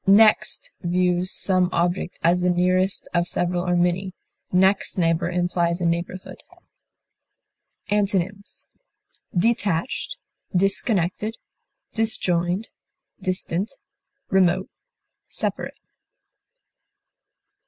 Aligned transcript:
Next 0.07 0.71
views 0.81 1.29
some 1.29 1.69
object 1.71 2.17
as 2.23 2.41
the 2.41 2.49
nearest 2.49 3.07
of 3.13 3.27
several 3.27 3.63
or 3.63 3.75
many; 3.75 4.15
next 4.51 4.97
neighbor 4.97 5.29
implies 5.29 5.79
a 5.79 5.85
neighborhood. 5.85 6.41
Antonyms: 7.91 8.65
detached, 9.37 10.17
disconnected, 10.55 11.37
disjoined, 11.93 12.69
distant, 13.21 13.73
remote, 14.31 14.71
separate. 15.27 15.77